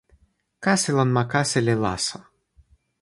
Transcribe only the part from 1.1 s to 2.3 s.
ma kasi li laso